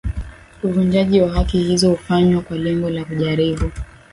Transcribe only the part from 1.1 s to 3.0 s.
wa haki hizo hufanywa kwa lengo